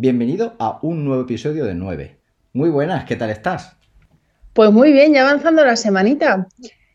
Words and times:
Bienvenido 0.00 0.54
a 0.58 0.78
un 0.82 1.04
nuevo 1.04 1.22
episodio 1.22 1.64
de 1.64 1.74
9. 1.74 2.20
Muy 2.52 2.70
buenas, 2.70 3.04
¿qué 3.04 3.16
tal 3.16 3.30
estás? 3.30 3.76
Pues 4.52 4.70
muy 4.70 4.92
bien, 4.92 5.12
ya 5.12 5.22
avanzando 5.22 5.64
la 5.64 5.74
semanita. 5.74 6.46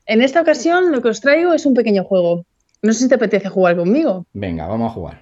En 0.06 0.22
esta 0.22 0.42
ocasión 0.42 0.92
lo 0.92 1.02
que 1.02 1.10
os 1.10 1.22
traigo 1.22 1.54
es 1.54 1.66
un 1.66 1.74
pequeño 1.74 2.06
juego. 2.06 2.46
No 2.82 2.94
sé 2.94 3.00
si 3.00 3.10
te 3.10 3.16
apetece 3.16 3.50
jugar 3.50 3.76
conmigo. 3.76 4.26
Venga, 4.34 4.68
vamos 4.68 4.92
a 4.92 4.94
jugar. 4.96 5.22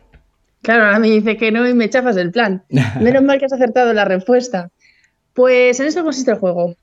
Claro, 0.62 0.86
ahora 0.86 1.00
me 1.00 1.10
dice 1.10 1.38
que 1.38 1.52
no 1.52 1.68
y 1.68 1.74
me 1.74 1.90
chafas 1.90 2.18
el 2.18 2.32
plan. 2.32 2.64
Menos 3.02 3.24
mal 3.24 3.40
que 3.40 3.46
has 3.46 3.54
acertado 3.54 3.94
la 3.94 4.06
respuesta. 4.06 4.70
Pues 5.34 5.80
en 5.80 5.88
esto 5.88 6.04
consiste 6.04 6.32
el 6.32 6.38
juego. 6.38 6.76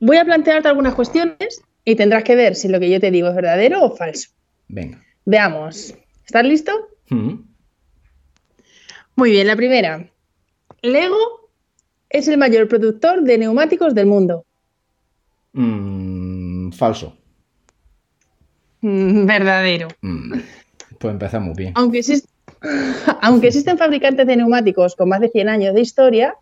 Voy 0.00 0.16
a 0.16 0.24
plantearte 0.24 0.68
algunas 0.68 0.94
cuestiones 0.94 1.60
y 1.84 1.96
tendrás 1.96 2.24
que 2.24 2.34
ver 2.36 2.54
si 2.54 2.68
lo 2.68 2.80
que 2.80 2.88
yo 2.90 2.98
te 3.00 3.10
digo 3.10 3.28
es 3.28 3.34
verdadero 3.34 3.82
o 3.84 3.94
falso. 3.94 4.30
Venga. 4.68 5.02
Veamos. 5.24 5.94
¿Estás 6.24 6.44
listo? 6.44 6.72
Mm, 7.10 7.34
Muy 9.16 9.30
bien, 9.30 9.46
la 9.46 9.56
primera. 9.56 10.08
Lego 10.82 11.50
es 12.08 12.28
el 12.28 12.38
mayor 12.38 12.68
productor 12.68 13.22
de 13.22 13.38
neumáticos 13.38 13.94
del 13.94 14.06
mundo. 14.06 14.44
mm, 15.52 16.70
falso. 16.72 17.16
Mm, 18.80 19.26
Verdadero. 19.26 19.88
Mm, 20.00 20.32
Pues 20.98 21.12
empezamos 21.12 21.56
bien. 21.56 21.72
Aunque, 21.76 21.98
exis- 21.98 22.26
aunque 23.20 23.48
existen 23.48 23.78
fabricantes 23.78 24.26
de 24.26 24.36
neumáticos 24.36 24.96
con 24.96 25.08
más 25.08 25.20
de 25.20 25.28
100 25.28 25.48
años 25.48 25.74
de 25.74 25.80
historia, 25.80 26.34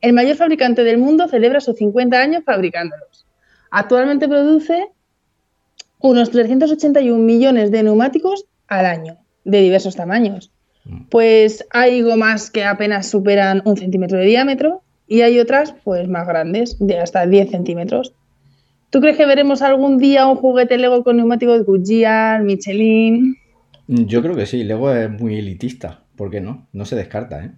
el 0.00 0.12
mayor 0.12 0.36
fabricante 0.36 0.84
del 0.84 0.98
mundo 0.98 1.28
celebra 1.28 1.60
sus 1.60 1.76
50 1.76 2.18
años 2.18 2.42
fabricándolos. 2.44 3.26
Actualmente 3.70 4.28
produce 4.28 4.88
unos 5.98 6.30
381 6.30 7.18
millones 7.22 7.70
de 7.70 7.82
neumáticos 7.82 8.46
al 8.68 8.86
año, 8.86 9.18
de 9.44 9.60
diversos 9.60 9.96
tamaños. 9.96 10.50
Pues 11.10 11.66
hay 11.70 12.00
gomas 12.02 12.50
que 12.50 12.64
apenas 12.64 13.08
superan 13.08 13.62
un 13.64 13.76
centímetro 13.76 14.18
de 14.18 14.24
diámetro 14.24 14.82
y 15.06 15.20
hay 15.20 15.38
otras 15.38 15.74
pues 15.84 16.08
más 16.08 16.26
grandes, 16.26 16.76
de 16.78 16.98
hasta 16.98 17.26
10 17.26 17.50
centímetros. 17.50 18.14
¿Tú 18.90 19.00
crees 19.00 19.16
que 19.16 19.26
veremos 19.26 19.62
algún 19.62 19.98
día 19.98 20.26
un 20.26 20.36
juguete 20.36 20.78
Lego 20.78 21.04
con 21.04 21.16
neumáticos 21.16 21.64
Goodyear, 21.64 22.42
Michelin? 22.42 23.36
Yo 23.92 24.22
creo 24.22 24.36
que 24.36 24.46
sí, 24.46 24.62
Lego 24.62 24.94
es 24.94 25.10
muy 25.10 25.36
elitista. 25.36 26.04
¿Por 26.14 26.30
qué 26.30 26.40
no? 26.40 26.68
No 26.72 26.84
se 26.84 26.94
descarta, 26.94 27.44
¿eh? 27.44 27.50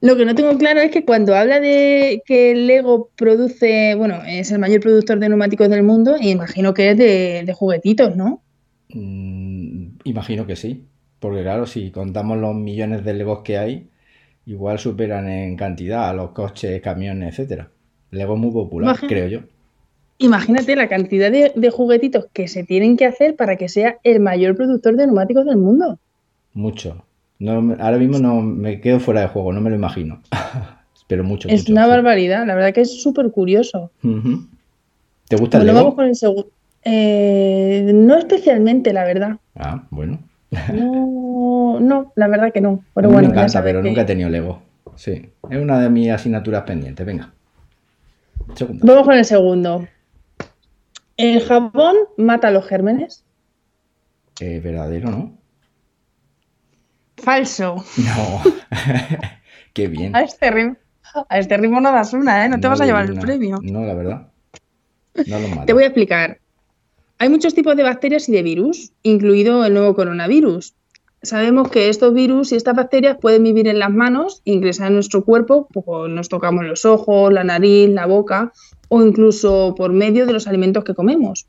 Lo 0.00 0.16
que 0.16 0.24
no 0.24 0.34
tengo 0.34 0.56
claro 0.56 0.80
es 0.80 0.90
que 0.90 1.04
cuando 1.04 1.36
habla 1.36 1.60
de 1.60 2.22
que 2.24 2.54
Lego 2.54 3.10
produce, 3.16 3.94
bueno, 3.96 4.22
es 4.26 4.50
el 4.50 4.58
mayor 4.58 4.80
productor 4.80 5.18
de 5.18 5.28
neumáticos 5.28 5.68
del 5.68 5.82
mundo, 5.82 6.16
imagino 6.18 6.72
que 6.72 6.92
es 6.92 6.96
de, 6.96 7.42
de 7.44 7.52
juguetitos, 7.52 8.16
¿no? 8.16 8.42
Mm, 8.88 9.98
imagino 10.04 10.46
que 10.46 10.56
sí. 10.56 10.86
Porque 11.18 11.42
claro, 11.42 11.66
si 11.66 11.90
contamos 11.90 12.38
los 12.38 12.54
millones 12.54 13.04
de 13.04 13.12
Legos 13.12 13.40
que 13.44 13.58
hay, 13.58 13.90
igual 14.46 14.78
superan 14.78 15.28
en 15.28 15.54
cantidad 15.54 16.08
a 16.08 16.14
los 16.14 16.30
coches, 16.30 16.80
camiones, 16.80 17.38
etcétera. 17.38 17.70
Lego 18.10 18.34
es 18.36 18.40
muy 18.40 18.52
popular, 18.52 18.96
creo 19.06 19.28
yo. 19.28 19.40
Imagínate 20.20 20.76
la 20.76 20.88
cantidad 20.88 21.30
de, 21.32 21.52
de 21.56 21.70
juguetitos 21.70 22.26
que 22.32 22.46
se 22.46 22.62
tienen 22.64 22.96
que 22.96 23.06
hacer 23.06 23.36
para 23.36 23.56
que 23.56 23.68
sea 23.68 23.96
el 24.04 24.20
mayor 24.20 24.54
productor 24.54 24.94
de 24.96 25.06
neumáticos 25.06 25.44
del 25.46 25.56
mundo. 25.56 25.98
Mucho. 26.52 27.04
No, 27.38 27.74
ahora 27.80 27.96
mismo 27.96 28.18
no 28.18 28.42
me 28.42 28.80
quedo 28.80 29.00
fuera 29.00 29.22
de 29.22 29.28
juego, 29.28 29.52
no 29.52 29.60
me 29.62 29.70
lo 29.70 29.76
imagino. 29.76 30.20
Pero 31.08 31.24
mucho, 31.24 31.48
Es 31.48 31.62
mucho, 31.62 31.72
una 31.72 31.84
sí. 31.84 31.90
barbaridad, 31.90 32.46
la 32.46 32.54
verdad 32.54 32.72
que 32.74 32.82
es 32.82 33.02
súper 33.02 33.30
curioso. 33.32 33.90
¿Te 35.26 35.36
gusta 35.36 35.58
el 35.58 35.66
Lego? 35.66 35.78
vamos 35.78 35.94
con 35.94 36.04
el 36.06 36.14
segundo. 36.14 36.48
no 36.84 38.16
especialmente, 38.18 38.92
la 38.92 39.04
verdad. 39.04 39.36
Ah, 39.56 39.84
bueno. 39.90 40.20
No, 40.72 41.78
no, 41.80 42.12
la 42.14 42.28
verdad 42.28 42.52
que 42.52 42.60
no. 42.60 42.84
Pero 42.94 43.08
bueno, 43.10 43.28
me 43.28 43.34
encanta, 43.34 43.62
pero 43.62 43.80
que- 43.82 43.88
nunca 43.88 44.02
he 44.02 44.04
tenido 44.04 44.28
Lego. 44.28 44.62
Sí, 44.96 45.12
es 45.50 45.58
una 45.62 45.80
de 45.80 45.88
mis 45.88 46.10
asignaturas 46.10 46.62
pendientes. 46.64 47.06
Venga. 47.06 47.32
Segundo. 48.54 48.84
Vamos 48.86 49.04
con 49.06 49.14
el 49.14 49.24
segundo. 49.24 49.86
¿El 51.20 51.42
jabón 51.42 51.96
mata 52.16 52.50
los 52.50 52.66
gérmenes? 52.66 53.24
Eh, 54.40 54.60
verdadero, 54.60 55.10
¿no? 55.10 55.38
Falso. 57.18 57.84
No. 57.98 58.42
Qué 59.74 59.88
bien. 59.88 60.16
A 60.16 60.22
este 60.22 60.50
ritmo, 60.50 60.76
a 61.28 61.38
este 61.38 61.56
ritmo 61.58 61.80
no 61.80 61.92
das 61.92 62.14
una, 62.14 62.44
¿eh? 62.44 62.48
No 62.48 62.58
te 62.58 62.68
vas 62.68 62.80
a 62.80 62.86
llevar 62.86 63.04
el 63.04 63.18
premio. 63.18 63.58
No, 63.62 63.84
la 63.84 63.94
verdad. 63.94 64.28
No 65.26 65.38
lo 65.38 65.48
mata. 65.48 65.66
Te 65.66 65.72
voy 65.74 65.84
a 65.84 65.86
explicar. 65.86 66.40
Hay 67.18 67.28
muchos 67.28 67.54
tipos 67.54 67.76
de 67.76 67.82
bacterias 67.82 68.28
y 68.30 68.32
de 68.32 68.42
virus, 68.42 68.92
incluido 69.02 69.64
el 69.66 69.74
nuevo 69.74 69.94
coronavirus. 69.94 70.74
Sabemos 71.22 71.70
que 71.70 71.90
estos 71.90 72.14
virus 72.14 72.52
y 72.52 72.56
estas 72.56 72.74
bacterias 72.74 73.18
pueden 73.20 73.44
vivir 73.44 73.68
en 73.68 73.78
las 73.78 73.90
manos, 73.90 74.40
ingresar 74.44 74.86
en 74.86 74.94
nuestro 74.94 75.22
cuerpo, 75.22 75.68
pues 75.70 76.10
nos 76.10 76.30
tocamos 76.30 76.64
los 76.64 76.86
ojos, 76.86 77.30
la 77.30 77.44
nariz, 77.44 77.90
la 77.90 78.06
boca 78.06 78.52
o 78.90 79.02
incluso 79.02 79.74
por 79.76 79.92
medio 79.92 80.26
de 80.26 80.32
los 80.32 80.46
alimentos 80.46 80.84
que 80.84 80.94
comemos. 80.94 81.46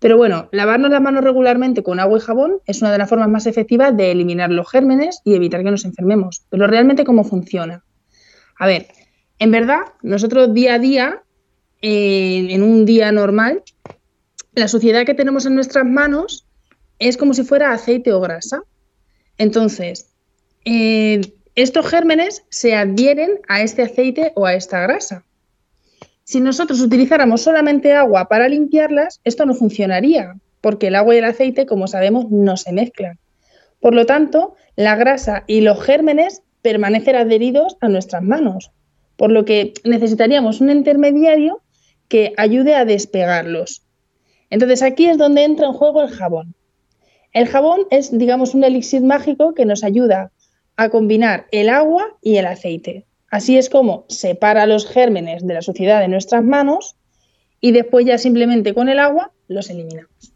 Pero 0.00 0.16
bueno, 0.16 0.48
lavarnos 0.52 0.90
las 0.90 1.00
manos 1.00 1.24
regularmente 1.24 1.82
con 1.82 2.00
agua 2.00 2.18
y 2.18 2.20
jabón 2.20 2.58
es 2.66 2.82
una 2.82 2.92
de 2.92 2.98
las 2.98 3.08
formas 3.08 3.28
más 3.28 3.46
efectivas 3.46 3.96
de 3.96 4.10
eliminar 4.10 4.50
los 4.50 4.68
gérmenes 4.68 5.20
y 5.24 5.34
evitar 5.34 5.62
que 5.62 5.70
nos 5.70 5.84
enfermemos. 5.84 6.44
Pero 6.50 6.66
realmente, 6.66 7.04
¿cómo 7.04 7.24
funciona? 7.24 7.84
A 8.58 8.66
ver, 8.66 8.88
en 9.38 9.52
verdad, 9.52 9.80
nosotros 10.02 10.52
día 10.52 10.74
a 10.74 10.78
día, 10.78 11.22
en 11.80 12.62
un 12.62 12.84
día 12.84 13.12
normal, 13.12 13.62
la 14.54 14.68
suciedad 14.68 15.06
que 15.06 15.14
tenemos 15.14 15.46
en 15.46 15.54
nuestras 15.54 15.86
manos 15.86 16.46
es 16.98 17.16
como 17.16 17.32
si 17.32 17.44
fuera 17.44 17.72
aceite 17.72 18.12
o 18.12 18.20
grasa. 18.20 18.62
Entonces, 19.38 20.10
eh, 20.64 21.20
estos 21.54 21.86
gérmenes 21.86 22.44
se 22.50 22.74
adhieren 22.74 23.38
a 23.48 23.62
este 23.62 23.82
aceite 23.82 24.32
o 24.34 24.46
a 24.46 24.54
esta 24.54 24.80
grasa. 24.80 25.24
Si 26.28 26.40
nosotros 26.40 26.80
utilizáramos 26.80 27.42
solamente 27.42 27.94
agua 27.94 28.26
para 28.26 28.48
limpiarlas, 28.48 29.20
esto 29.22 29.46
no 29.46 29.54
funcionaría, 29.54 30.34
porque 30.60 30.88
el 30.88 30.96
agua 30.96 31.14
y 31.14 31.18
el 31.18 31.24
aceite, 31.24 31.66
como 31.66 31.86
sabemos, 31.86 32.28
no 32.32 32.56
se 32.56 32.72
mezclan. 32.72 33.20
Por 33.78 33.94
lo 33.94 34.06
tanto, 34.06 34.56
la 34.74 34.96
grasa 34.96 35.44
y 35.46 35.60
los 35.60 35.80
gérmenes 35.80 36.42
permanecen 36.62 37.14
adheridos 37.14 37.76
a 37.80 37.88
nuestras 37.88 38.24
manos, 38.24 38.72
por 39.16 39.30
lo 39.30 39.44
que 39.44 39.72
necesitaríamos 39.84 40.60
un 40.60 40.70
intermediario 40.70 41.62
que 42.08 42.32
ayude 42.36 42.74
a 42.74 42.84
despegarlos. 42.84 43.84
Entonces 44.50 44.82
aquí 44.82 45.06
es 45.06 45.18
donde 45.18 45.44
entra 45.44 45.68
en 45.68 45.74
juego 45.74 46.02
el 46.02 46.08
jabón. 46.08 46.56
El 47.32 47.46
jabón 47.46 47.82
es, 47.92 48.10
digamos, 48.18 48.52
un 48.52 48.64
elixir 48.64 49.02
mágico 49.02 49.54
que 49.54 49.64
nos 49.64 49.84
ayuda 49.84 50.32
a 50.76 50.88
combinar 50.88 51.46
el 51.52 51.68
agua 51.68 52.18
y 52.20 52.38
el 52.38 52.46
aceite. 52.46 53.06
Así 53.30 53.58
es 53.58 53.68
como 53.70 54.04
separa 54.08 54.66
los 54.66 54.86
gérmenes 54.86 55.46
de 55.46 55.54
la 55.54 55.62
suciedad 55.62 56.00
de 56.00 56.08
nuestras 56.08 56.44
manos 56.44 56.96
y 57.60 57.72
después 57.72 58.06
ya 58.06 58.18
simplemente 58.18 58.74
con 58.74 58.88
el 58.88 58.98
agua 58.98 59.32
los 59.48 59.68
eliminamos. 59.70 60.32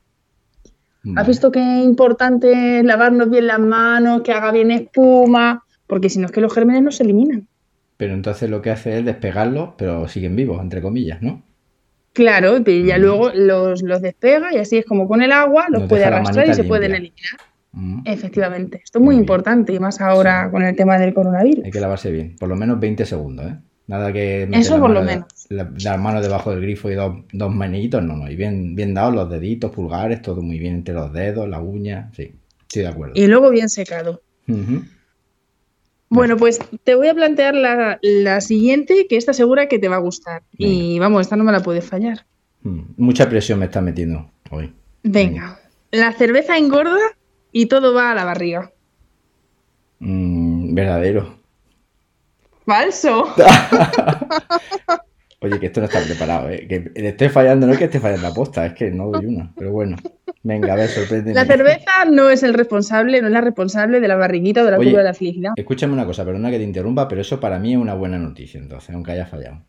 ¿Has 1.16 1.26
visto 1.26 1.50
qué 1.50 1.60
importante 1.82 2.78
es 2.80 2.84
lavarnos 2.84 3.30
bien 3.30 3.46
las 3.46 3.58
manos, 3.58 4.20
que 4.22 4.32
haga 4.32 4.52
bien 4.52 4.70
espuma? 4.70 5.64
Porque 5.86 6.10
si 6.10 6.18
no 6.18 6.26
es 6.26 6.32
que 6.32 6.42
los 6.42 6.52
gérmenes 6.52 6.82
no 6.82 6.90
se 6.90 7.04
eliminan. 7.04 7.48
Pero 7.96 8.12
entonces 8.12 8.50
lo 8.50 8.60
que 8.60 8.70
hace 8.70 8.98
es 8.98 9.04
despegarlos, 9.04 9.70
pero 9.78 10.06
siguen 10.08 10.36
vivos, 10.36 10.60
entre 10.60 10.82
comillas, 10.82 11.22
¿no? 11.22 11.42
Claro, 12.12 12.58
pero 12.64 12.84
ya 12.84 12.98
Mm. 12.98 13.00
luego 13.00 13.30
los, 13.34 13.82
los 13.82 14.02
despega 14.02 14.52
y 14.52 14.58
así 14.58 14.78
es 14.78 14.84
como 14.84 15.08
con 15.08 15.22
el 15.22 15.32
agua 15.32 15.66
los 15.70 15.84
puede 15.84 16.04
arrastrar 16.04 16.48
y 16.48 16.54
se 16.54 16.64
pueden 16.64 16.92
eliminar. 16.92 17.40
Mm. 17.72 18.00
Efectivamente, 18.04 18.80
esto 18.84 18.98
es 18.98 19.00
muy 19.00 19.06
Muy 19.06 19.14
bien. 19.16 19.22
importante 19.22 19.72
y 19.72 19.78
más 19.78 20.00
ahora 20.00 20.46
Sí. 20.46 20.50
con 20.50 20.62
el 20.62 20.74
tema 20.76 20.98
del 20.98 21.14
coronavirus. 21.14 21.64
Hay 21.64 21.70
que 21.70 21.80
lavarse 21.80 22.10
bien, 22.10 22.36
por 22.38 22.48
lo 22.48 22.56
menos 22.56 22.80
20 22.80 23.04
segundos, 23.06 23.46
¿eh? 23.46 23.56
Nada 23.86 24.12
que 24.12 24.44
Eso 24.52 24.74
la 24.76 24.80
por 24.82 24.90
lo 24.90 25.00
mano 25.00 25.06
de- 25.10 25.16
menos. 25.16 25.46
la- 25.48 25.70
las 25.82 25.98
manos 26.00 26.22
debajo 26.22 26.50
del 26.52 26.60
grifo 26.60 26.90
y 26.90 26.94
dos, 26.94 27.24
dos 27.32 27.52
manitos, 27.54 28.02
no, 28.02 28.16
no. 28.16 28.30
Y 28.30 28.36
bien, 28.36 28.74
bien 28.76 28.94
dados 28.94 29.14
los 29.14 29.28
deditos, 29.30 29.72
pulgares, 29.72 30.22
todo 30.22 30.42
muy 30.42 30.58
bien 30.58 30.74
entre 30.76 30.94
los 30.94 31.12
dedos, 31.12 31.48
la 31.48 31.60
uña, 31.60 32.10
sí, 32.14 32.34
estoy 32.62 32.82
de 32.82 32.88
acuerdo. 32.88 33.14
Y 33.16 33.26
luego 33.26 33.50
bien 33.50 33.68
secado. 33.68 34.22
Bueno, 36.08 36.36
pues 36.36 36.58
te 36.82 36.94
voy 36.96 37.06
a 37.08 37.14
plantear 37.14 37.54
la, 37.54 37.98
la 38.02 38.40
siguiente, 38.40 39.06
que 39.08 39.16
esta 39.16 39.32
segura 39.32 39.68
que 39.68 39.78
te 39.78 39.88
va 39.88 39.96
a 39.96 40.00
gustar. 40.00 40.42
Y 40.58 40.98
vamos, 40.98 41.20
esta 41.22 41.36
no 41.36 41.44
me 41.44 41.52
la 41.52 41.60
puedes 41.60 41.84
fallar. 41.84 42.26
Mm, 42.62 42.80
Mucha 42.96 43.28
presión 43.28 43.58
me 43.60 43.66
está 43.66 43.80
metiendo 43.80 44.28
hoy. 44.50 44.72
Venga, 45.04 45.58
la 45.92 46.12
cerveza 46.12 46.58
engorda 46.58 46.98
y 47.52 47.66
todo 47.66 47.94
va 47.94 48.12
a 48.12 48.14
la 48.14 48.24
barriga. 48.24 48.72
Mm, 49.98 50.74
verdadero. 50.74 51.40
Falso. 52.66 53.34
Oye, 55.42 55.58
que 55.58 55.66
esto 55.66 55.80
no 55.80 55.86
está 55.86 56.00
preparado, 56.00 56.50
¿eh? 56.50 56.66
Que 56.68 56.92
le 56.94 57.08
estoy 57.08 57.30
fallando, 57.30 57.66
no 57.66 57.72
es 57.72 57.78
que 57.78 57.86
esté 57.86 57.98
fallando 57.98 58.26
a 58.26 58.34
posta, 58.34 58.66
es 58.66 58.74
que 58.74 58.90
no 58.90 59.10
doy 59.10 59.24
una, 59.24 59.50
pero 59.56 59.72
bueno. 59.72 59.96
Venga, 60.42 60.74
a 60.74 60.76
ver, 60.76 60.88
sorpréndeme. 60.88 61.34
La 61.34 61.46
cerveza 61.46 62.04
no 62.10 62.28
es 62.28 62.42
el 62.42 62.52
responsable, 62.52 63.20
no 63.22 63.28
es 63.28 63.32
la 63.32 63.40
responsable 63.40 64.00
de 64.00 64.08
la 64.08 64.16
barriguita 64.16 64.62
o 64.62 64.64
de 64.66 64.70
la 64.70 64.78
Oye, 64.78 64.90
curva 64.90 64.98
de 65.00 65.08
la 65.08 65.14
felicidad. 65.14 65.52
Escúchame 65.56 65.94
una 65.94 66.04
cosa, 66.04 66.24
perdona 66.26 66.50
que 66.50 66.58
te 66.58 66.64
interrumpa, 66.64 67.08
pero 67.08 67.22
eso 67.22 67.40
para 67.40 67.58
mí 67.58 67.72
es 67.72 67.78
una 67.78 67.94
buena 67.94 68.18
noticia, 68.18 68.60
entonces, 68.60 68.94
aunque 68.94 69.12
haya 69.12 69.26
fallado. 69.26 69.62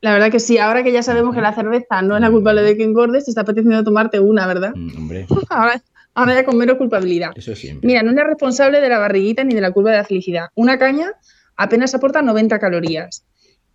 La 0.00 0.12
verdad 0.12 0.30
que 0.30 0.40
sí, 0.40 0.56
ahora 0.56 0.82
que 0.82 0.92
ya 0.92 1.02
sabemos 1.02 1.34
que 1.34 1.42
la 1.42 1.54
cerveza 1.54 2.00
no 2.00 2.14
es 2.14 2.22
la 2.22 2.30
culpable 2.30 2.62
de 2.62 2.76
que 2.76 2.84
engordes, 2.84 3.26
te 3.26 3.30
está 3.30 3.42
apeteciendo 3.42 3.84
tomarte 3.84 4.20
una, 4.20 4.46
¿verdad? 4.46 4.72
Mm, 4.74 4.96
hombre, 4.96 5.26
Ahora, 5.50 5.82
ahora 6.14 6.34
ya 6.34 6.44
con 6.44 6.56
menos 6.56 6.76
culpabilidad. 6.76 7.30
eso 7.36 7.54
siempre. 7.54 7.86
Mira, 7.86 8.02
no 8.02 8.10
es 8.10 8.26
responsable 8.26 8.80
de 8.80 8.88
la 8.88 8.98
barriguita 8.98 9.44
ni 9.44 9.54
de 9.54 9.60
la 9.60 9.70
curva 9.70 9.90
de 9.92 9.98
la 9.98 10.04
felicidad. 10.04 10.48
Una 10.54 10.78
caña 10.78 11.12
apenas 11.56 11.94
aporta 11.94 12.22
90 12.22 12.58
calorías. 12.58 13.24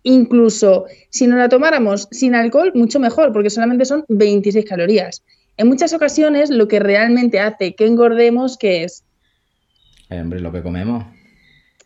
Incluso 0.02 0.86
si 1.10 1.26
nos 1.26 1.38
la 1.38 1.48
tomáramos 1.48 2.08
sin 2.12 2.34
alcohol, 2.34 2.70
mucho 2.74 3.00
mejor, 3.00 3.32
porque 3.32 3.50
solamente 3.50 3.84
son 3.84 4.04
26 4.08 4.64
calorías. 4.64 5.24
En 5.56 5.68
muchas 5.68 5.92
ocasiones, 5.94 6.50
lo 6.50 6.68
que 6.68 6.78
realmente 6.78 7.40
hace 7.40 7.74
que 7.74 7.86
engordemos, 7.86 8.56
que 8.58 8.84
es 8.84 9.04
Eh, 10.10 10.20
hombre, 10.20 10.38
lo 10.40 10.52
que 10.52 10.62
comemos. 10.62 11.04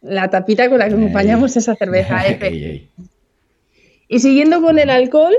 la 0.03 0.29
tapita 0.29 0.69
con 0.69 0.79
la 0.81 0.89
que 0.89 0.95
acompañamos 0.95 1.57
esa 1.57 1.75
cerveza. 1.77 2.27
Ey, 2.27 2.39
ey. 2.65 2.91
Y 4.09 4.19
siguiendo 4.19 4.61
con 4.61 4.79
el 4.79 4.91
alcohol, 4.91 5.35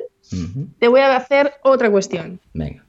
te 0.79 0.87
voy 0.87 1.01
a 1.01 1.15
hacer 1.17 1.51
otra 1.63 1.91
cuestión. 1.91 2.39
Venga. 2.53 2.85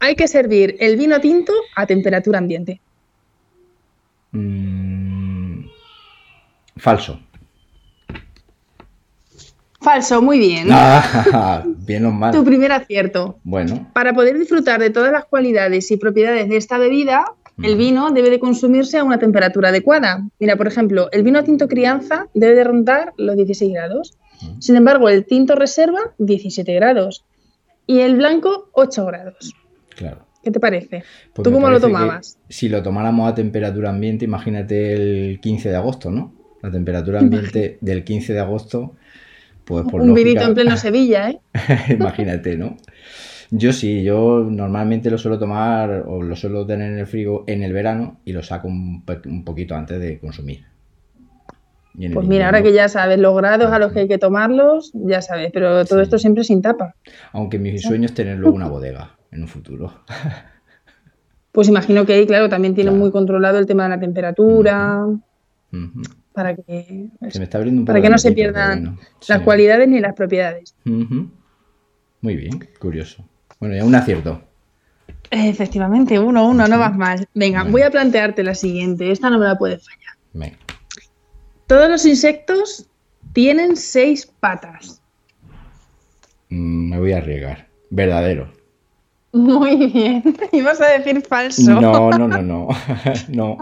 Hay 0.00 0.14
que 0.14 0.28
servir 0.28 0.76
el 0.80 0.96
vino 0.96 1.20
tinto 1.20 1.52
a 1.74 1.86
temperatura 1.86 2.38
ambiente. 2.38 2.80
Mm, 4.32 5.66
Falso. 6.76 7.20
Falso, 9.80 10.20
muy 10.20 10.38
bien. 10.38 10.68
Ah, 10.70 11.64
bien 11.66 12.04
o 12.04 12.10
mal. 12.10 12.32
Tu 12.32 12.44
primer 12.44 12.72
acierto. 12.72 13.38
Bueno, 13.44 13.88
Para 13.92 14.12
poder 14.12 14.38
disfrutar 14.38 14.80
de 14.80 14.90
todas 14.90 15.12
las 15.12 15.24
cualidades 15.24 15.90
y 15.90 15.96
propiedades 15.96 16.48
de 16.48 16.56
esta 16.56 16.78
bebida, 16.78 17.24
el 17.62 17.76
vino 17.76 18.10
debe 18.10 18.30
de 18.30 18.38
consumirse 18.38 18.98
a 18.98 19.04
una 19.04 19.18
temperatura 19.18 19.70
adecuada. 19.70 20.24
Mira, 20.38 20.56
por 20.56 20.66
ejemplo, 20.68 21.08
el 21.10 21.22
vino 21.22 21.42
tinto 21.42 21.68
crianza 21.68 22.26
debe 22.34 22.54
de 22.54 22.64
rondar 22.64 23.12
los 23.16 23.36
16 23.36 23.72
grados. 23.72 24.16
Sin 24.60 24.76
embargo, 24.76 25.08
el 25.08 25.24
tinto 25.24 25.56
reserva 25.56 26.12
17 26.18 26.72
grados 26.74 27.24
y 27.86 28.00
el 28.00 28.16
blanco 28.16 28.68
8 28.72 29.06
grados. 29.06 29.54
Claro. 29.98 30.26
¿Qué 30.42 30.52
te 30.52 30.60
parece? 30.60 31.02
Pues 31.34 31.42
¿Tú 31.44 31.52
cómo 31.52 31.68
lo 31.68 31.80
tomabas? 31.80 32.38
Si 32.48 32.68
lo 32.68 32.82
tomáramos 32.82 33.28
a 33.30 33.34
temperatura 33.34 33.90
ambiente, 33.90 34.24
imagínate 34.24 34.94
el 34.94 35.40
15 35.40 35.68
de 35.68 35.76
agosto, 35.76 36.10
¿no? 36.10 36.32
La 36.62 36.70
temperatura 36.70 37.18
ambiente 37.18 37.78
del 37.80 38.04
15 38.04 38.32
de 38.32 38.40
agosto, 38.40 38.94
pues 39.64 39.84
por 39.90 40.00
Un 40.00 40.14
vinito 40.14 40.36
lógica- 40.36 40.48
en 40.48 40.54
pleno 40.54 40.76
Sevilla, 40.76 41.30
¿eh? 41.30 41.40
Imagínate, 41.92 42.56
¿no? 42.56 42.76
Yo 43.50 43.72
sí, 43.72 44.02
yo 44.04 44.46
normalmente 44.48 45.10
lo 45.10 45.18
suelo 45.18 45.38
tomar 45.38 46.04
o 46.06 46.22
lo 46.22 46.36
suelo 46.36 46.64
tener 46.66 46.92
en 46.92 46.98
el 46.98 47.06
frigo 47.06 47.44
en 47.46 47.62
el 47.64 47.72
verano 47.72 48.20
y 48.24 48.32
lo 48.32 48.42
saco 48.42 48.68
un, 48.68 49.04
poquito 49.44 49.74
antes 49.74 49.98
de 50.00 50.20
consumir. 50.20 50.64
En 51.98 52.12
Pues 52.12 52.28
mira, 52.28 52.46
ahora 52.46 52.62
que 52.62 52.72
ya 52.72 52.88
sabes 52.88 53.18
los 53.18 53.36
grados 53.36 53.72
a 53.72 53.78
los 53.80 53.92
que 53.92 54.00
hay 54.00 54.08
que 54.08 54.18
tomarlos, 54.18 54.92
ya 54.94 55.20
sabes, 55.20 55.50
pero 55.52 55.84
todo 55.84 55.98
Sí. 55.98 56.04
esto 56.04 56.18
siempre 56.18 56.44
sin 56.44 56.62
tapa. 56.62 56.94
Aunque 57.32 57.58
mi 57.58 57.76
sueño 57.78 58.06
es 58.06 58.14
tener 58.14 58.38
luego 58.38 58.54
una 58.54 58.68
bodega 58.68 59.17
en 59.30 59.42
un 59.42 59.48
futuro. 59.48 59.92
Pues 61.50 61.66
imagino 61.66 62.06
que 62.06 62.12
ahí, 62.12 62.26
claro, 62.26 62.48
también 62.48 62.74
tienen 62.74 62.92
Claro. 62.92 63.02
muy 63.04 63.10
controlado 63.10 63.58
el 63.58 63.66
tema 63.66 63.84
de 63.84 63.88
la 63.88 63.98
temperatura, 63.98 65.06
para 66.32 66.54
que, 66.54 67.08
Se 67.30 67.38
me 67.38 67.44
está 67.44 67.58
abriendo 67.58 67.80
un 67.80 67.84
para 67.86 68.00
que 68.00 68.10
no 68.10 68.18
se 68.18 68.30
pierdan 68.30 68.80
bueno, 68.84 68.98
las 69.26 69.38
sí. 69.38 69.44
cualidades 69.44 69.88
ni 69.88 69.98
las 69.98 70.14
propiedades. 70.14 70.76
Muy 70.84 72.36
bien, 72.36 72.68
curioso. 72.78 73.24
Bueno, 73.58 73.74
ya 73.74 73.84
un 73.84 73.94
acierto. 73.94 74.42
Efectivamente, 75.30 76.18
uno, 76.20 76.46
uno, 76.46 76.68
no 76.68 76.78
vas 76.78 76.96
mal. 76.96 77.26
Venga, 77.34 77.60
Bueno. 77.62 77.72
voy 77.72 77.82
a 77.82 77.90
plantearte 77.90 78.44
la 78.44 78.54
siguiente, 78.54 79.10
esta 79.10 79.28
no 79.28 79.38
me 79.40 79.46
la 79.46 79.58
puedes 79.58 79.84
fallar. 79.84 80.14
Venga. 80.34 80.58
Todos 81.66 81.88
los 81.88 82.06
insectos 82.06 82.88
tienen 83.32 83.74
seis 83.74 84.26
patas. 84.26 85.02
Mm, 86.50 86.90
me 86.90 86.98
voy 87.00 87.12
a 87.14 87.18
arriesgar. 87.18 87.66
Verdadero. 87.90 88.52
Muy 89.32 89.90
bien, 89.90 90.22
ibas 90.52 90.80
a 90.80 90.86
decir 90.86 91.20
falso. 91.22 91.80
No, 91.80 92.10
no, 92.10 92.28
no, 92.28 92.42
no. 92.42 92.68
no. 93.28 93.58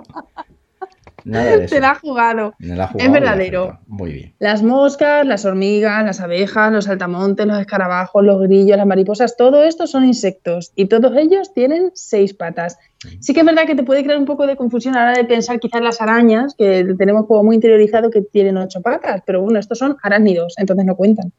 Nada 1.25 1.57
de 1.57 1.65
eso. 1.65 1.75
Te 1.75 1.81
la 1.81 1.91
has 1.91 1.99
jugado. 1.99 2.55
Me 2.61 2.77
la 2.77 2.85
he 2.85 2.87
Es 2.87 2.93
jugado 2.93 3.13
verdadero. 3.13 3.79
Muy 3.89 4.13
bien. 4.13 4.35
Las 4.39 4.63
moscas, 4.63 5.27
las 5.27 5.45
hormigas, 5.45 6.05
las 6.05 6.21
abejas, 6.21 6.71
los 6.71 6.85
saltamontes, 6.85 7.45
los 7.47 7.59
escarabajos, 7.59 8.25
los 8.25 8.41
grillos, 8.43 8.77
las 8.77 8.87
mariposas, 8.87 9.37
todo 9.37 9.65
esto 9.65 9.89
son 9.89 10.05
insectos 10.05 10.71
y 10.77 10.87
todos 10.87 11.17
ellos 11.17 11.53
tienen 11.53 11.91
seis 11.95 12.33
patas. 12.33 12.79
Sí 13.19 13.35
que 13.35 13.41
es 13.41 13.47
verdad 13.47 13.67
que 13.67 13.75
te 13.75 13.83
puede 13.83 14.05
crear 14.05 14.21
un 14.21 14.25
poco 14.25 14.47
de 14.47 14.55
confusión 14.55 14.95
a 14.95 15.05
la 15.05 15.11
hora 15.11 15.19
de 15.19 15.25
pensar 15.25 15.59
quizás 15.59 15.83
las 15.83 16.01
arañas, 16.01 16.55
que 16.57 16.95
tenemos 16.97 17.27
como 17.27 17.43
muy 17.43 17.57
interiorizado 17.57 18.09
que 18.09 18.23
tienen 18.23 18.57
ocho 18.57 18.81
patas, 18.81 19.23
pero 19.27 19.43
bueno, 19.43 19.59
estos 19.59 19.79
son 19.79 19.97
arácnidos, 20.05 20.55
entonces 20.59 20.87
no 20.87 20.95
cuentan. 20.95 21.33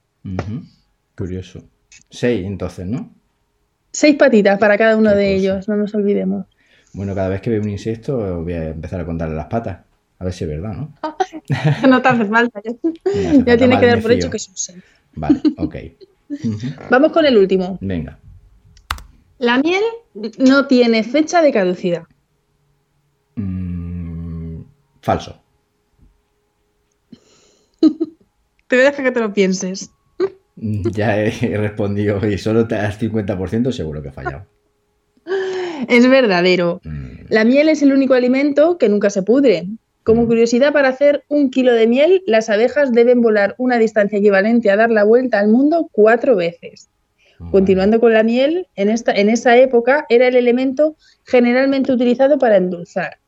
Curioso. 1.18 1.64
Seis, 2.10 2.46
entonces, 2.46 2.86
¿no? 2.86 3.17
Seis 3.98 4.16
patitas 4.16 4.60
para 4.60 4.78
cada 4.78 4.96
uno 4.96 5.10
de 5.10 5.34
ellos, 5.34 5.68
no 5.68 5.76
nos 5.76 5.96
olvidemos. 5.96 6.46
Bueno, 6.94 7.16
cada 7.16 7.30
vez 7.30 7.42
que 7.42 7.50
veo 7.50 7.64
un 7.64 7.70
insecto 7.70 8.44
voy 8.44 8.54
a 8.54 8.68
empezar 8.68 9.02
a 9.02 9.06
contarle 9.08 9.36
las 9.36 9.48
patas. 9.48 9.80
A 10.20 10.24
ver 10.24 10.34
si 10.34 10.44
es 10.44 10.52
verdad, 10.52 10.74
¿no? 10.74 10.94
No 11.90 12.00
te 12.00 12.08
hace 12.08 12.26
falta, 12.26 12.62
ya, 12.64 12.74
No 12.84 12.92
hace 12.92 13.12
ya 13.16 13.34
falta, 13.34 13.58
tienes 13.58 13.80
que 13.80 13.86
dar 13.88 14.02
por 14.04 14.12
hecho 14.12 14.30
que 14.30 14.38
son 14.38 14.56
seis. 14.56 14.84
Vale, 15.16 15.42
ok. 15.58 15.76
Vamos 16.92 17.12
con 17.12 17.26
el 17.26 17.40
último. 17.40 17.80
Venga. 17.82 18.20
La 19.40 19.58
miel 19.58 19.82
no 20.38 20.68
tiene 20.68 21.04
fecha 21.04 21.42
de 21.42 21.52
caducidad. 21.52 22.04
Mm, 23.34 24.62
falso. 25.02 25.42
Te 27.80 28.76
voy 28.76 28.86
a 28.86 28.92
dejar 28.92 29.06
que 29.06 29.12
te 29.12 29.22
lo 29.22 29.34
pienses. 29.34 29.90
Ya 30.92 31.18
he 31.24 31.58
respondido 31.58 32.26
y 32.28 32.38
solo 32.38 32.68
te 32.68 32.76
das 32.76 33.00
50%, 33.00 33.72
seguro 33.72 34.02
que 34.02 34.10
he 34.10 34.12
fallado. 34.12 34.46
Es 35.88 36.10
verdadero. 36.10 36.82
Mm, 36.84 37.26
La 37.30 37.44
miel 37.46 37.70
es 37.70 37.82
el 37.82 37.94
único 37.94 38.14
alimento 38.16 38.78
que 38.78 38.90
nunca 38.90 39.10
se 39.10 39.22
pudre. 39.24 39.68
Como 40.04 40.24
Mm. 40.24 40.28
curiosidad, 40.28 40.74
para 40.74 40.88
hacer 40.88 41.24
un 41.28 41.52
kilo 41.52 41.74
de 41.74 41.86
miel, 41.86 42.24
las 42.26 42.50
abejas 42.50 42.94
deben 42.94 43.22
volar 43.22 43.56
una 43.58 43.78
distancia 43.78 44.18
equivalente 44.18 44.72
a 44.72 44.78
dar 44.78 44.90
la 44.90 45.04
vuelta 45.04 45.40
al 45.40 45.50
mundo 45.50 45.90
cuatro 45.92 46.36
veces. 46.36 46.90
Continuando 47.52 48.00
con 48.00 48.14
la 48.14 48.24
miel, 48.24 48.66
en, 48.76 48.90
esta, 48.90 49.12
en 49.12 49.30
esa 49.30 49.56
época 49.58 50.08
era 50.10 50.28
el 50.28 50.36
elemento 50.36 50.96
generalmente 51.24 51.92
utilizado 51.92 52.40
para 52.40 52.58
endulzar. 52.58 53.20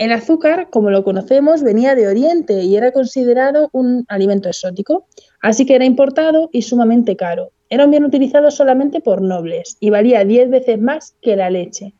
El 0.00 0.12
azúcar, 0.12 0.68
como 0.70 0.90
lo 0.90 1.04
conocemos, 1.04 1.62
venía 1.62 1.94
de 1.94 2.08
Oriente 2.08 2.62
y 2.62 2.74
era 2.74 2.90
considerado 2.90 3.68
un 3.72 4.06
alimento 4.08 4.48
exótico, 4.48 5.06
así 5.42 5.66
que 5.66 5.74
era 5.74 5.84
importado 5.84 6.48
y 6.54 6.62
sumamente 6.62 7.16
caro. 7.16 7.50
Era 7.68 7.84
un 7.84 7.90
bien 7.90 8.04
utilizado 8.06 8.50
solamente 8.50 9.02
por 9.02 9.20
nobles 9.20 9.76
y 9.78 9.90
valía 9.90 10.24
10 10.24 10.48
veces 10.48 10.80
más 10.80 11.14
que 11.20 11.36
la 11.36 11.50
leche. 11.50 11.92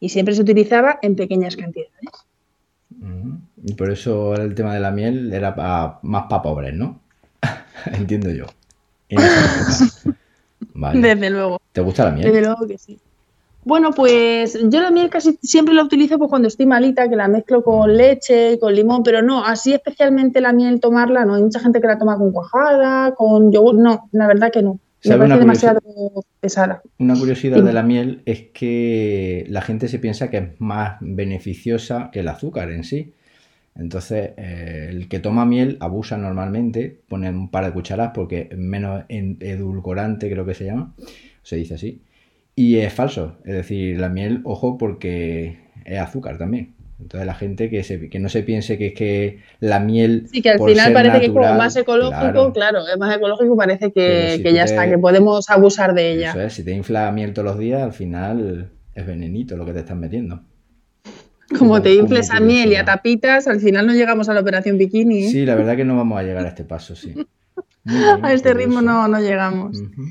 Y 0.00 0.08
siempre 0.08 0.34
se 0.34 0.40
utilizaba 0.40 0.98
en 1.02 1.14
pequeñas 1.14 1.54
cantidades. 1.56 1.92
Ujú. 2.98 3.38
Y 3.64 3.74
por 3.74 3.90
eso 3.90 4.34
el 4.34 4.54
tema 4.54 4.72
de 4.72 4.80
la 4.80 4.90
miel 4.90 5.30
era 5.34 5.54
pa- 5.54 5.98
más 6.02 6.24
para 6.30 6.40
pobres, 6.42 6.72
¿no? 6.74 7.00
Entiendo 7.92 8.30
yo. 8.30 8.46
En. 9.10 9.18
Vale. 10.74 11.00
Desde 11.02 11.28
luego. 11.28 11.60
¿Te 11.72 11.82
gusta 11.82 12.04
la 12.06 12.12
Desde 12.12 12.30
miel? 12.30 12.44
luego 12.44 12.66
que 12.66 12.78
sí. 12.78 12.98
Bueno, 13.64 13.92
pues 13.92 14.58
yo 14.60 14.80
la 14.80 14.90
miel 14.90 15.08
casi 15.08 15.38
siempre 15.42 15.74
la 15.74 15.84
utilizo 15.84 16.18
pues 16.18 16.28
cuando 16.28 16.48
estoy 16.48 16.66
malita, 16.66 17.08
que 17.08 17.16
la 17.16 17.28
mezclo 17.28 17.62
con 17.62 17.96
leche 17.96 18.52
y 18.52 18.58
con 18.58 18.74
limón, 18.74 19.02
pero 19.04 19.22
no, 19.22 19.44
así 19.44 19.72
especialmente 19.72 20.40
la 20.40 20.52
miel 20.52 20.80
tomarla, 20.80 21.24
no. 21.24 21.34
Hay 21.34 21.42
mucha 21.42 21.60
gente 21.60 21.80
que 21.80 21.86
la 21.86 21.98
toma 21.98 22.18
con 22.18 22.32
cuajada, 22.32 23.14
con 23.14 23.52
yogur, 23.52 23.76
no, 23.76 24.08
la 24.12 24.26
verdad 24.26 24.50
que 24.50 24.62
no. 24.62 24.80
Me 25.04 25.08
¿Sabe 25.08 25.18
parece 25.28 25.38
demasiado 25.38 25.80
pesada. 26.40 26.82
Una 26.98 27.14
curiosidad 27.16 27.62
de 27.62 27.72
la 27.72 27.82
miel 27.82 28.22
es 28.24 28.42
que 28.52 29.44
la 29.48 29.60
gente 29.60 29.88
se 29.88 29.98
piensa 29.98 30.30
que 30.30 30.38
es 30.38 30.60
más 30.60 30.96
beneficiosa 31.00 32.10
que 32.12 32.20
el 32.20 32.28
azúcar 32.28 32.70
en 32.70 32.84
sí. 32.84 33.12
Entonces, 33.74 34.30
eh, 34.36 34.88
el 34.90 35.08
que 35.08 35.18
toma 35.18 35.44
miel 35.44 35.76
abusa 35.80 36.16
normalmente, 36.18 37.00
pone 37.08 37.30
un 37.30 37.50
par 37.50 37.64
de 37.64 37.72
cucharadas 37.72 38.12
porque 38.14 38.48
es 38.50 38.58
menos 38.58 39.04
en- 39.08 39.38
edulcorante, 39.40 40.30
creo 40.30 40.44
que 40.44 40.54
se 40.54 40.66
llama, 40.66 40.94
se 41.42 41.56
dice 41.56 41.74
así. 41.74 42.02
Y 42.54 42.76
es 42.78 42.92
falso, 42.92 43.38
es 43.44 43.54
decir, 43.54 43.98
la 43.98 44.08
miel, 44.08 44.40
ojo, 44.44 44.76
porque 44.78 45.58
es 45.84 45.98
azúcar 45.98 46.38
también. 46.38 46.74
Entonces, 47.00 47.26
la 47.26 47.34
gente 47.34 47.68
que, 47.70 47.82
se- 47.82 48.08
que 48.08 48.18
no 48.20 48.28
se 48.28 48.42
piense 48.42 48.78
que 48.78 48.88
es 48.88 48.94
que 48.94 49.40
la 49.58 49.80
miel. 49.80 50.28
Sí, 50.30 50.40
que 50.42 50.50
al 50.50 50.58
final 50.60 50.92
parece 50.92 51.18
que 51.20 51.26
es 51.26 51.32
como 51.32 51.54
más 51.54 51.74
ecológico, 51.76 52.52
claro, 52.52 52.86
es 52.86 52.98
más 52.98 53.16
ecológico, 53.16 53.56
parece 53.56 53.90
que, 53.92 54.34
si 54.36 54.42
que 54.44 54.52
ya 54.52 54.64
te- 54.64 54.70
está, 54.70 54.88
que 54.88 54.98
podemos 54.98 55.48
abusar 55.50 55.94
de 55.94 56.12
ella. 56.12 56.30
Eso 56.30 56.40
es, 56.42 56.52
si 56.52 56.62
te 56.64 56.72
infla 56.72 57.10
miel 57.10 57.32
todos 57.32 57.46
los 57.46 57.58
días, 57.58 57.82
al 57.82 57.92
final 57.92 58.70
es 58.94 59.06
venenito 59.06 59.56
lo 59.56 59.64
que 59.64 59.72
te 59.72 59.80
están 59.80 59.98
metiendo. 59.98 60.42
Como 61.58 61.82
te 61.82 61.94
infles 61.94 62.30
a 62.30 62.40
miel 62.40 62.70
y 62.72 62.76
a 62.76 62.84
tapitas, 62.84 63.48
al 63.48 63.60
final 63.60 63.86
no 63.86 63.94
llegamos 63.94 64.28
a 64.28 64.34
la 64.34 64.40
operación 64.40 64.78
bikini. 64.78 65.24
¿eh? 65.24 65.28
Sí, 65.30 65.44
la 65.44 65.54
verdad 65.54 65.76
que 65.76 65.84
no 65.84 65.96
vamos 65.96 66.18
a 66.18 66.22
llegar 66.22 66.44
a 66.44 66.48
este 66.48 66.64
paso, 66.64 66.94
sí. 66.94 67.14
Bien, 67.84 68.24
a 68.24 68.32
este 68.32 68.54
ritmo 68.54 68.80
no, 68.80 69.08
no 69.08 69.18
llegamos. 69.20 69.76
Ujú. 69.78 70.02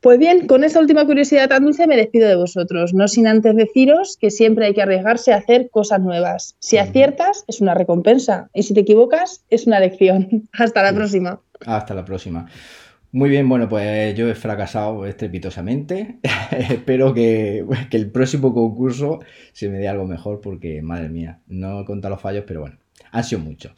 Pues 0.00 0.18
bien, 0.18 0.46
con 0.46 0.64
esta 0.64 0.80
última 0.80 1.04
curiosidad 1.04 1.50
tan 1.50 1.64
dulce 1.64 1.86
me 1.86 1.94
despido 1.94 2.26
de 2.26 2.34
vosotros, 2.34 2.94
no 2.94 3.06
sin 3.06 3.26
antes 3.26 3.54
deciros 3.54 4.16
que 4.18 4.30
siempre 4.30 4.64
hay 4.64 4.72
que 4.72 4.80
arriesgarse 4.80 5.34
a 5.34 5.36
hacer 5.36 5.68
cosas 5.68 6.00
nuevas. 6.00 6.56
Si 6.58 6.78
aciertas, 6.78 7.44
es 7.48 7.60
una 7.60 7.74
recompensa, 7.74 8.48
y 8.54 8.62
si 8.62 8.72
te 8.72 8.80
equivocas, 8.80 9.44
es 9.50 9.66
una 9.66 9.78
lección. 9.78 10.48
Hasta 10.52 10.82
la 10.82 10.94
próxima. 10.94 11.42
Hasta 11.66 11.94
la 11.94 12.06
próxima. 12.06 12.46
Muy 13.12 13.28
bien, 13.28 13.46
bueno, 13.46 13.68
pues 13.68 14.14
yo 14.14 14.26
he 14.30 14.34
fracasado 14.34 15.04
estrepitosamente. 15.04 16.18
Espero 16.50 17.12
que, 17.12 17.66
que, 17.90 17.96
el 17.98 18.10
próximo 18.10 18.54
concurso 18.54 19.18
se 19.52 19.68
me 19.68 19.78
dé 19.78 19.88
algo 19.88 20.06
mejor 20.06 20.40
porque, 20.40 20.80
madre 20.80 21.10
mía, 21.10 21.40
no 21.46 21.80
he 21.80 21.84
contado 21.84 22.14
los 22.14 22.22
fallos, 22.22 22.44
pero 22.46 22.60
bueno, 22.60 22.78
han 23.10 23.24
sido 23.24 23.42
muchos. 23.42 23.72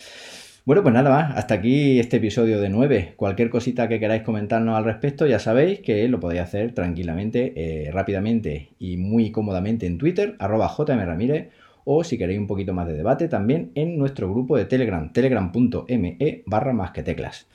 Bueno, 0.65 0.85
pues 0.85 0.95
nada 0.95 1.11
más, 1.11 1.37
hasta 1.37 1.55
aquí 1.55 1.99
este 1.99 2.19
episodio 2.19 2.61
de 2.61 2.69
9. 2.69 3.15
Cualquier 3.17 3.51
cosita 3.51 3.89
que 3.89 3.99
queráis 3.99 4.23
comentarnos 4.23 4.77
al 4.77 4.85
respecto, 4.85 5.27
ya 5.27 5.41
sabéis 5.41 5.81
que 5.81 6.07
lo 6.07 6.21
podéis 6.21 6.43
hacer 6.43 6.73
tranquilamente, 6.73 7.53
eh, 7.57 7.91
rápidamente 7.91 8.71
y 8.79 8.97
muy 8.97 9.33
cómodamente 9.33 9.87
en 9.87 9.99
Twitter, 9.99 10.37
arroba 10.39 10.69
jmramírez, 10.69 11.49
o 11.85 12.05
si 12.05 12.17
queréis 12.17 12.39
un 12.39 12.47
poquito 12.47 12.75
más 12.75 12.87
de 12.87 12.95
debate, 12.95 13.27
también 13.27 13.73
en 13.75 13.99
nuestro 13.99 14.31
grupo 14.31 14.57
de 14.57 14.67
Telegram, 14.67 15.13
telegram.me 15.13 16.43
barra 16.47 16.73
más 16.73 16.93
que 16.93 17.03
teclas. 17.03 17.49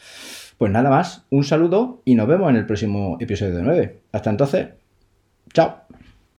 Pues 0.58 0.70
nada 0.70 0.90
más, 0.90 1.26
un 1.30 1.46
saludo 1.46 2.02
y 2.04 2.16
nos 2.16 2.28
vemos 2.28 2.50
en 2.50 2.58
el 2.58 2.66
próximo 2.66 3.18
episodio 3.22 3.56
de 3.56 3.64
9. 3.64 3.96
Hasta 4.12 4.32
entonces, 4.32 4.68
chao. 5.54 5.88